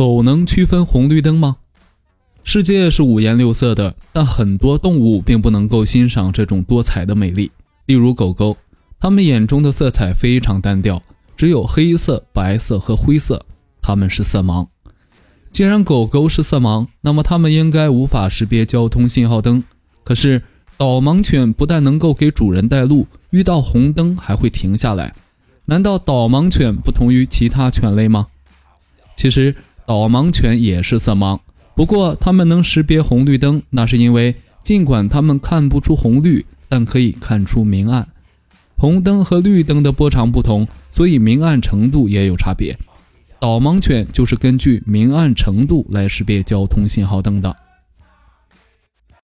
[0.00, 1.58] 狗能区分红绿灯吗？
[2.42, 7.52] 世界是五颜六色的，但很多动物并不能够欣赏这种多彩的美丽。
[7.84, 8.56] 例如狗狗，
[8.98, 11.02] 它们眼中的色彩非常单调，
[11.36, 13.44] 只有黑色、白色和灰色，
[13.82, 14.68] 它们是色盲。
[15.52, 19.62] 既然狗狗是色盲，那么它们应该无法识别交通信号灯。
[20.02, 20.42] 可是
[20.78, 25.14] 导盲犬不但能够给主人带路，遇到红灯还会停下来。
[25.66, 28.28] 难道导盲犬不同于其他犬类吗？
[29.14, 29.54] 其实
[29.90, 31.40] 导盲犬也是色盲，
[31.74, 38.06] 不过它们能识别红绿灯，那是因为尽管它们看不出红绿，但可以看出明暗。
[38.76, 42.78] 红灯和绿灯的波长不同，所以明暗程度也有差别。
[43.40, 47.56] 导盲犬就是根据明暗程度来识别交通信号灯的。